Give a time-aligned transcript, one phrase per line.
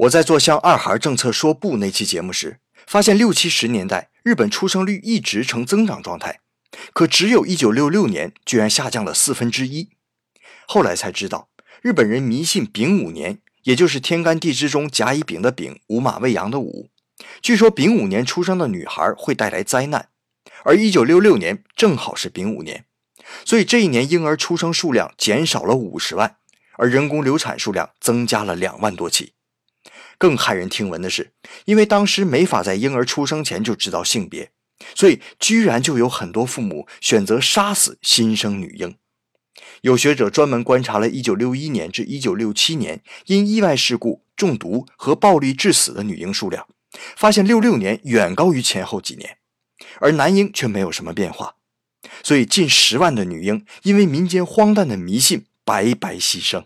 [0.00, 6.40] 我在做向二孩政策说不那期节目时，发现六七十年代日本出生率一直呈增长状态，
[6.94, 9.90] 可只有一九六六年居然下降了四分之一。
[10.66, 11.50] 后来才知道，
[11.82, 16.88] 日本人迷信丙午年，也就是天干地支中甲乙丙的丙，午马未羊的午。
[17.42, 20.08] 据说丙午年出生的女孩会带来灾难，
[20.64, 22.86] 而一九六六年正好是丙午年，
[23.44, 26.36] 所以这一年婴儿出生数量减少了五十万，
[26.78, 29.34] 而人工流产数量增加了两万多起。
[30.20, 31.32] 更骇人听闻的是，
[31.64, 34.52] 因为当时没法在婴儿出生前就知道性别，
[34.94, 38.94] 所以居然就有很多父母选择杀死新生女婴。
[39.80, 46.68] 有学者专门观察了1961年至1967年因意外事故、中毒和暴力致死的女婴数量，
[47.16, 49.38] 发现66年远高于前后几年，
[50.00, 51.54] 而男婴却没有什么变化。
[52.22, 56.64] 所以近十万的女婴因为民间荒诞的迷信白白牺牲。